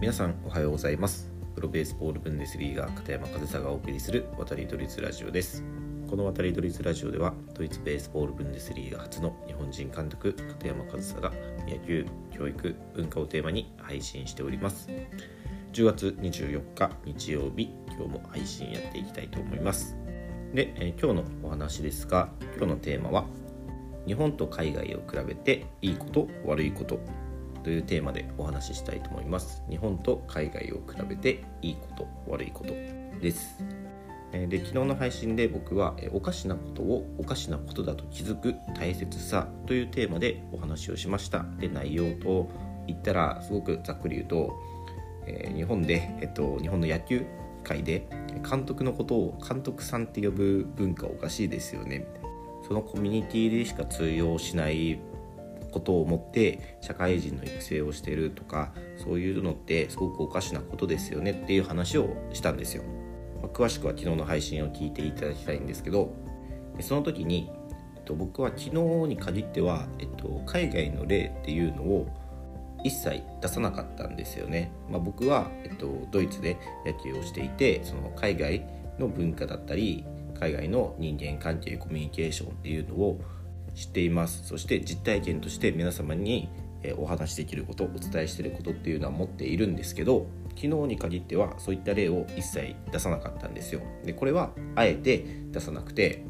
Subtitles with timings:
[0.00, 1.30] 皆さんおはようございます。
[1.54, 5.62] プロベースボールブンデスリーガー片山和沙がお送りする渡りドリズラジオです。
[6.08, 11.30] この渡りドリズラジオではドイツベースボールブンデスリーガー初の日本人監督片山和沙が
[11.68, 14.88] 野球教育文化をテーマに配信しております。
[15.74, 19.98] 10月24日日曜日今日も配信やっていきたいと思います。
[20.54, 23.26] で、えー、今日のお話ですが今日のテーマは
[24.06, 27.19] 日本と海外を比べていいこと悪いこと。
[27.62, 29.62] というテーマでお話ししたいと思います。
[29.68, 32.72] 日本と海外を比べていいこと悪いこと
[33.20, 33.64] です。
[34.32, 41.44] で昨日の配信で僕はおかしなことをおかしなことだと気づく大切さというテーマでお話をしました。
[41.58, 42.48] で内容と
[42.86, 44.56] 言ったらすごくざっくり言うと、
[45.26, 47.26] え、日本で、えっと、日本の野球
[47.64, 48.06] 界で
[48.48, 51.98] 監督のことを監督さんって呼ぶ文化おかしいですよね。
[51.98, 52.28] みたいな
[52.66, 55.00] そのコミュニティでしか通用しない
[55.70, 62.82] ことを思って社会人の育成をしてるとかそういうのってすごくおかしなことですよねっていう話をしたんですよ、
[63.42, 66.14] まあ、詳しくは昨日の配信を聞いていただきたいんですけど
[66.80, 67.50] その時に、
[67.96, 68.70] えっと、僕は昨日
[69.08, 72.08] に限っては、えっと、海外の例っていうのを
[72.82, 76.56] 一切出さなかったんですよね、まあ、僕は、えっと、ドイツで
[76.86, 78.66] 野球をしていてその海外
[78.98, 80.04] の文化だったり
[80.38, 83.20] 海外の人間関係コミュニケーションっていうのを
[83.80, 86.50] 知っていますそして実体験として皆様に
[86.98, 96.24] お話しできることお伝えしてることっていうのは持っているんですけど昨日に限ってはそういった例を一切出さなかったんですよでこれはあえて出さなくて、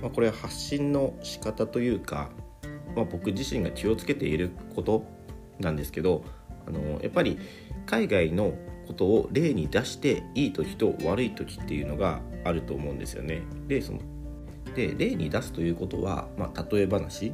[0.00, 2.30] まあ、これは発信の仕方というか、
[2.94, 5.04] まあ、僕自身が気をつけていること
[5.58, 6.24] なんですけど
[6.68, 7.38] あのやっぱり
[7.86, 8.54] 海外の
[8.86, 13.42] ことを例に出していい時と悪い時っていうのがあると思うんですよね。
[13.66, 14.00] でその
[14.74, 17.32] で例に出すということは、まあ、例え話っ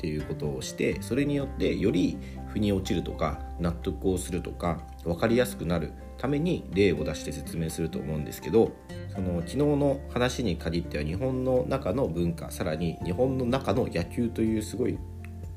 [0.00, 2.16] ていうことをしてそれによってより
[2.48, 8.72] 腑に落ちるとか納得をするとか分かりやすくなるために例を出して説明すると思うんですけど
[9.14, 14.98] その昨日の話に限っては日本の中の文化さらに日本の中の野球というすごい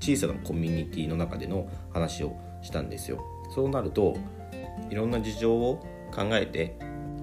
[0.00, 3.24] 小さなコミュニティの中での話をしたんですよ。
[3.54, 4.16] そうなると
[4.90, 6.76] いろんな事情を考えて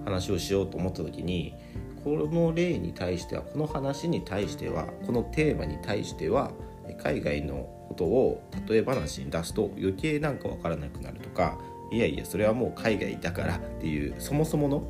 [0.05, 1.55] 話をしようと思った時に
[2.03, 6.51] この例に対してはこの話に対してはこのテーマに対しては
[7.01, 11.57] 海外のことを例え話に出すと余計なんか分からなくなるとか
[11.91, 14.83] いやいやそれはもう海外だからっていうそもそもの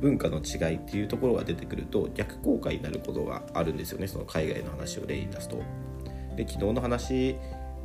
[0.00, 5.62] 文化の違いっていうところが出てくると逆効果になることがあるんですよねその海外の話を例に出すと。
[6.36, 7.36] で昨日の話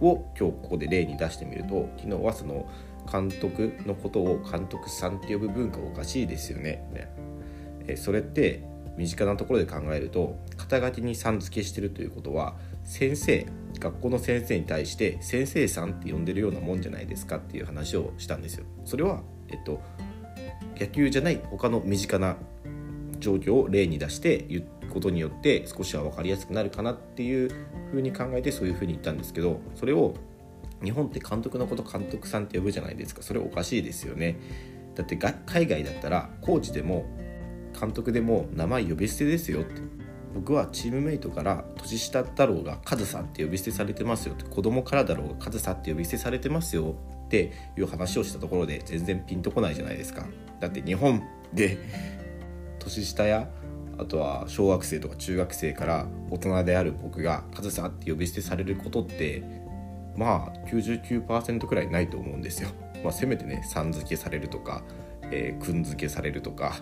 [0.02, 2.68] を今日ここで例に出してみると昨日はその
[3.12, 6.88] 監督のことを監督さんって呼ぶ文化おかしいですよね。
[6.94, 7.10] ね
[7.96, 8.64] それって
[8.98, 13.46] 身近なところで考えると肩書きにさん付けしてるということは先生
[13.80, 18.66] 学校の先生に対して先生さんって呼んでるようなもんじゃないですかっていう話をしたんですよ。
[18.86, 19.82] それは、えっと、
[20.80, 22.38] 野球じゃない他の身近な
[23.20, 27.50] 状況を例に出して言うことによって少しは分かりやすくなるかなっていう
[27.92, 30.16] ふうに考えてそういうふうに言ったんですけどそれを
[30.84, 34.40] 日本って監督のこと監督さんって呼ぶじゃないですかそれおかしいですよね
[34.96, 37.06] だって海外だったらコーチでも
[37.78, 39.82] 監督でも名前呼び捨てですよって。
[40.34, 44.44] 僕はチームメイトから年下だろうがカズさんって呼び捨てされてますよって。
[44.44, 50.26] 子供からだろうがカズさんって呼び捨てされてますよっていう話をしたところで全然ピンとこないじゃないですか。
[50.60, 51.78] だって日本で
[52.80, 53.50] 年下や
[53.98, 59.42] あとは小学生とか中学生から大人である僕がカズさんって呼び捨てされることって
[60.18, 62.70] まあ99%くらいないと思うんですよ。
[63.04, 64.84] まあ、せめてねさん付けされるとか、
[65.32, 66.76] えー、くん付けされるとか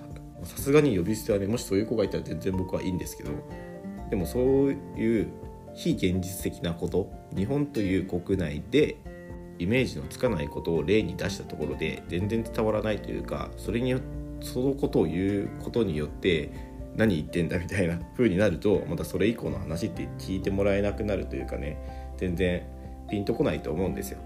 [0.46, 3.32] さすがに呼び捨てはねもしそういう子がいたら全然僕はいいんですけど
[4.10, 5.28] でもそういう
[5.74, 8.98] 非現実的なこと日本という国内で
[9.60, 14.00] イメージのつかないことを例に出したところで全然伝わらないというかそれによ
[14.42, 16.52] そのことを言うことによって
[16.96, 21.78] 何言ってんだみたいな 風になるとまたそれ以降の話って聞いてもらえなくなるというかね
[22.18, 22.64] 全然
[23.10, 24.20] ピンとこないと思うんですよ。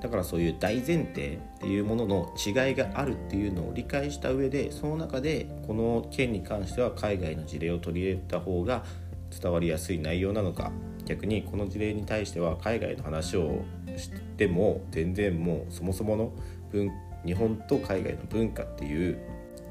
[0.00, 8.84] だからそういう大前提っていうものの違いがあるっていうのを理解した上でその中でこの件に関しては海外の事例を取り入れた方が
[9.30, 10.72] 伝わりやすい内容なのか。
[11.08, 13.62] 逆にこの事例に対しては海外の話を
[13.96, 16.32] しても全然もうそもそもの
[16.70, 16.90] 文
[17.24, 19.18] 日本と海外の文化っていう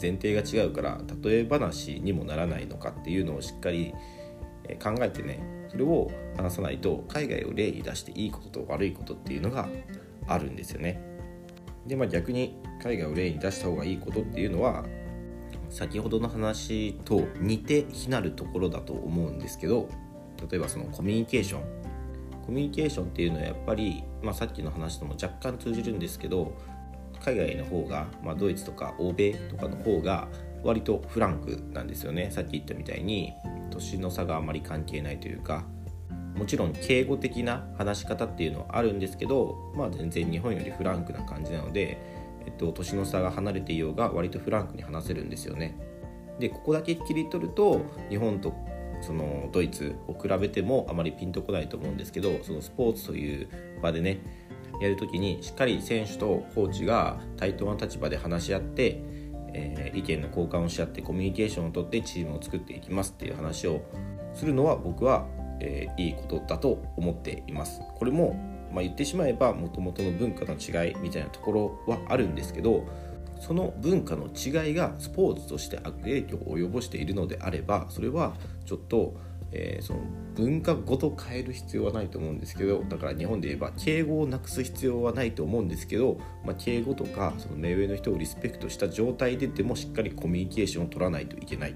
[0.02, 3.94] 前提が違うから例え話にもならないのかっていうのをしっかり
[4.84, 9.70] 考えてねそれを話さないと海外を例に出していいことと悪いことっていうのが
[10.28, 11.02] あるんですよね。
[11.86, 14.86] でまあ逆に海外を例に出した方がいいことっていうのは
[15.70, 19.90] 先ほどの話と似て非なるところだと思うんですけど
[20.50, 21.62] 例えばそのコミュニケーション
[22.46, 26.54] コミュニケーションっていうのはやっぱり、まあ、さっきの話とも若干通じるんですけど
[27.24, 30.28] 海外の方が、まあ、ドイツとか欧米とかの方が
[30.64, 33.34] 割とフランクなんですよねさっき言ったみたいに
[33.70, 35.66] 年の差があまり関係ないというか
[36.38, 41.98] もちろん敬語的な話し方っていうのはあるんですけど、まあ、全然日本よりフランクな感じなので、
[42.46, 45.78] えっと、年の差が離れていようが割とフランクに話せるんですよね。
[46.40, 48.54] でここだけ切り取ると日本と
[49.02, 53.50] そのドイツを比べてもあまりピンとこないと思うんですけどそのスポーツという
[53.82, 54.20] 場でね
[54.80, 59.02] やるときにしっかり選手とコーチが対等な立場で話し合って、
[59.54, 63.82] え、意見の交換をし合ってコミュニケーションをとってチームを作っていきますっていう話を
[64.36, 65.26] するのは僕は、
[65.60, 67.82] えー、いいことだと思っています。
[67.96, 68.36] これも、
[68.72, 72.86] まあ、言ってしまえばもともとの文化の違いみたいなところはあるんですけど
[73.40, 78.34] その文化の違いがスポーツとして悪影響を及ぼしているのであればそれは
[78.66, 79.16] ちょっと、
[79.52, 80.00] えー、その
[80.36, 91.76] 文化ごと変える必要はないと思うんですけどだから日本で言えば敬語をなくす必要はないと思うんですけど、まあ、敬語とかその目上の人をリスペクトした状態ででもしっかりコミュニケーションを取らないといけない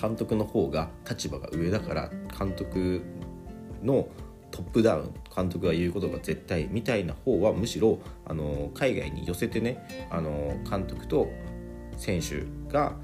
[0.00, 3.02] 監督の方が立場が上だから監督
[3.82, 4.08] の
[4.50, 11.28] トップダウン監督が言うことが絶対みたいな方はむしろあの海外に寄せてねあの監督と
[11.96, 12.96] 選手が、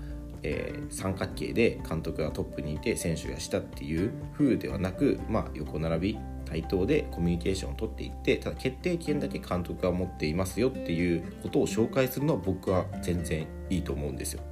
[0.42, 14.42] えー、三角形で監督がトップにいて選手が下っていう風ではなく、まあ、横並び対等でコミュニケーションをとっていってただ決定権だけ監督が持っていますよっていうことを紹介するのは僕は全然いいと思うんですよ。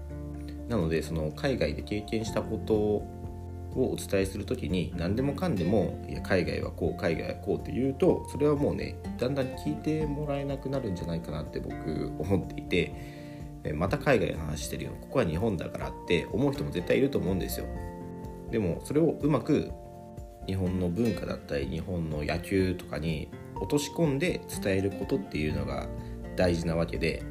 [0.68, 3.08] なのでその海外で経験したことを
[3.74, 13.26] お伝えする時に何でもかんでもいや海外はこう海外はこうって言うとそれはもうねだんだん聞いてもらえなくなるんじゃないかなって僕思っていて
[13.74, 17.66] また海外の話してるよここは日本だからって思う人も絶対いると思うんですよ。
[18.50, 19.72] でもそれをうまく
[20.46, 25.88] 日本の文化だったり日本の野球とかに落とし込んで伝えることっていうのが
[26.36, 27.24] 大事なわけで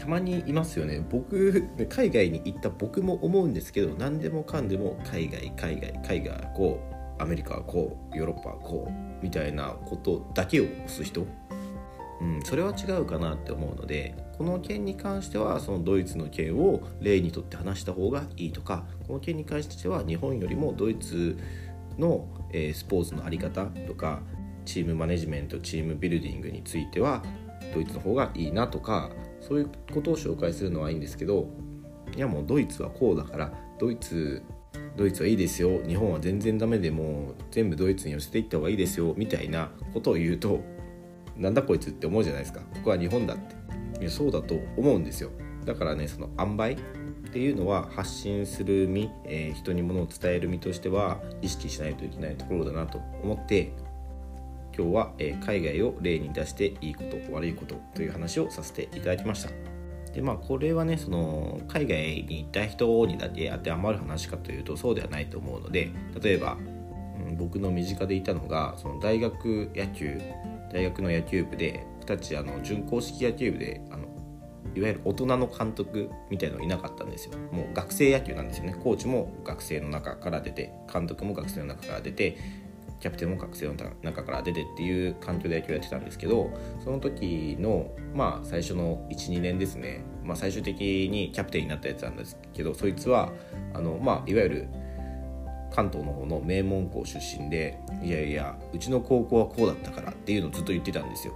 [0.00, 1.04] たまにいますよね。
[1.10, 6.80] 僕海外に行った僕も思うんですけど何でもかんでも海外海外海外はこ
[7.18, 11.26] うアメリカはこうヨーロッパはこうみたいなことだけを押す人、
[12.22, 21.36] うん、それは違うかなって思うのでこの件に関してはそのドイツの件を例にとって話した方がいいとかこの件に関しては日本よりもドイツ
[21.98, 24.22] の、え、スポーツの在り方とか
[24.64, 27.22] チームマネジメントチームビルディングについては
[27.74, 29.10] ドイツの方がいいなとか
[29.40, 31.48] そういうことを紹介するのはいいんですけど
[32.14, 34.42] いやもうドイツはこうだからドイツ
[34.96, 40.60] ドイツはいいですよ日本は全然ダメでも全部ドイツに寄せていった方がいいですよみたいなことを言うと
[41.40, 42.60] なんだこいつって思うじゃないですか。
[42.60, 43.56] ここは日本だって。
[44.00, 45.30] いやそうだと思うんですよ。
[45.64, 46.76] だからねその塩梅っ
[47.32, 53.72] ていうのは発信する身、えー、人にものを伝える身としては意識しないといけないところだなと思って
[54.80, 59.50] 今日は、え海外を例に出していいこと悪いことという話をさせていただきました。
[60.14, 66.56] でまあこれはねその海外に行った人にだけ当てはまる話かというとそうではないと思うので例えば、
[67.28, 70.20] うん、僕の身近でいたのがその大学野球
[70.72, 74.04] 大学の野球部で僕たちあの準公式野球部であの
[74.74, 77.36] いわゆる大人の監督みたいのいなかったんですよ。
[77.52, 78.74] もう学生野球なんですよね。
[78.74, 82.38] コーチも学生の中から出て監督も学生の中から出て
[83.00, 86.50] キャプテンも学生の中から出てっていう環境で野球やってたんですけど
[86.84, 93.32] その時のまあ最初の12年ですね、まあ、最終的にキャプテンになったやつなんですけどそいつは
[93.74, 94.68] あの、まあ、いわゆる
[95.72, 101.34] 関東の方の名門校出身でいやいやうちの高校はこうだったからっていうのをずっと言ってたんですよ。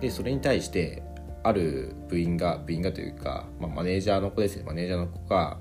[0.00, 1.02] でそれに対して
[1.42, 4.64] ある部員が部員がというか、まあ、マネージャーの子ですね。
[4.64, 5.58] マネージャーの子が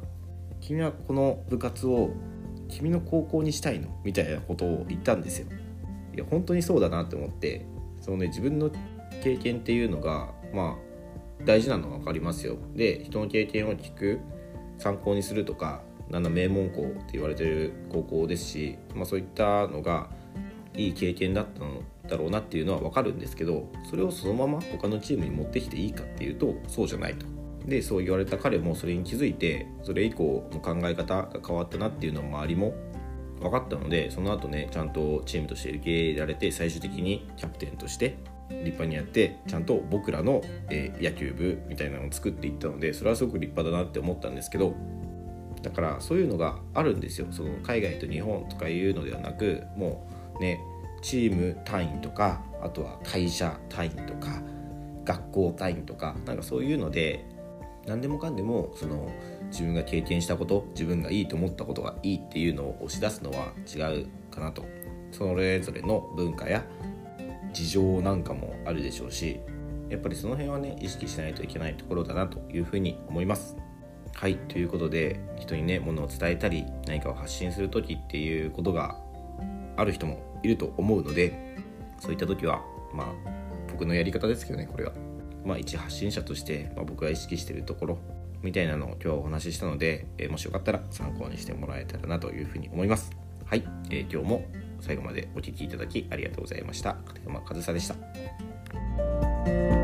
[0.59, 2.09] 君はこの部活を
[2.67, 3.87] 君の高校にしたいの？
[4.03, 5.47] みたいなことを言ったんですよ。
[6.13, 7.65] いや本当にそうだなって思って
[8.01, 8.71] そのね自分の
[9.23, 12.57] 経験っていうのがまあ大事なのは分かりますよ。
[12.75, 14.19] で人の経験を聞く
[14.77, 20.09] 参考にするとかなんだ名門校って言われてる高校ですし、まあ、そういったのが
[20.75, 27.25] いい経験だったのだろうなっていうのは分かるんですけどそれをそのまま他のチームに持ってきていいかっていうとそうじゃないと。
[27.67, 32.73] でそう言われた彼もそれに気づいてそれ以降の考え方が変わったなっていうのも周りも
[33.41, 38.17] 分かったのでその後ねちゃんとチームとして受け入れられて最終的にキャプテンとして
[38.49, 44.73] 立派にやってちゃんと僕らの、え、野球部みたいなのを作っていったのでそれはすごく立派だなって思ったんですけど
[45.61, 47.27] だからそういうのがあるんですよ。
[47.31, 50.07] その海外と日本とかいうのではなくも
[50.37, 50.61] うね
[51.01, 54.41] チーム単位とかあとは会社単位とか
[55.03, 57.25] 学校単位とかなんかそういうので
[57.87, 59.09] 何でもかんでもその
[59.49, 64.65] 自分が経験したこと自分がいいと思ったことがいいっていうのを押し出すのは違うかなと。
[65.11, 66.65] それぞれの文化や
[67.53, 69.39] 事情なんかもあるでしょうし
[69.89, 73.55] やっぱりその辺はね意識しないといけないところだなというふうに思います。
[74.13, 78.99] はいということで人にねものを伝えたり何かを発信する時っていうことが
[79.75, 81.55] ある人もいると思うので
[81.99, 82.61] そういった時は
[82.93, 83.07] まあ
[83.71, 84.93] 僕のやり方ですけどねこれは。
[85.47, 87.97] まあ一発信者として、まあ、僕が意識しているところ
[88.43, 93.11] みたいなのを今日お話ししたので、えー、もしよかったら参考にしてもらえたらなというふうに思います。
[93.45, 94.45] はい、えー、今日も
[94.81, 96.95] 最後までお聴きいただきありがとうございました。
[97.05, 99.76] 片山和沙でした。